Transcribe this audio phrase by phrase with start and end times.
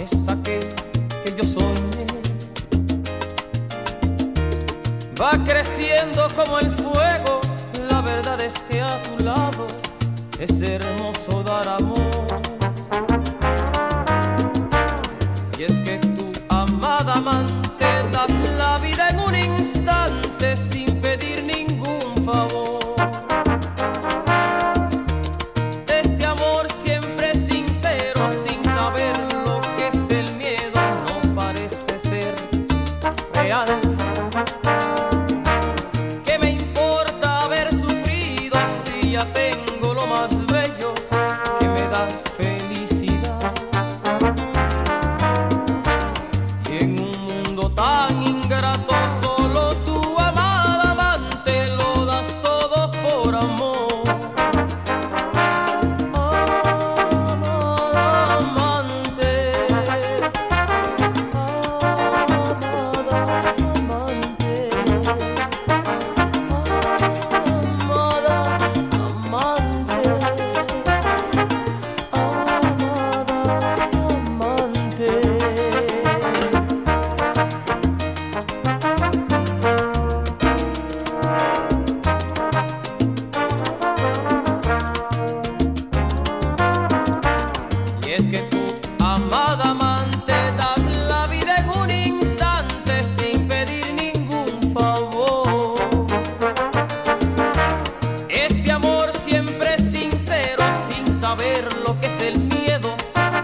[0.00, 0.66] es aquel
[1.24, 2.06] que yo soñé.
[5.20, 7.40] Va creciendo como el fuego,
[7.90, 9.66] la verdad es que a tu lado
[10.38, 12.17] es hermoso dar amor.
[101.38, 102.94] saber lo que es el miedo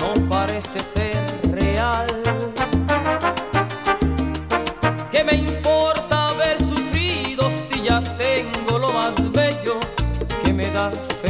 [0.00, 1.16] no parece ser
[1.50, 2.06] real.
[5.10, 9.74] ¿Qué me importa haber sufrido si ya tengo lo más bello
[10.44, 10.90] que me da
[11.22, 11.29] fe?